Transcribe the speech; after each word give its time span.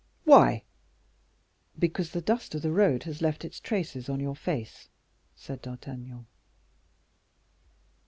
"Why?" 0.23 0.63
"Because 1.77 2.09
the 2.09 2.23
dust 2.23 2.55
of 2.55 2.63
the 2.63 2.71
road 2.71 3.03
has 3.03 3.21
left 3.21 3.45
its 3.45 3.59
traces 3.59 4.09
on 4.09 4.19
your 4.19 4.35
face," 4.35 4.89
said 5.35 5.61
D'Artagnan. 5.61 6.25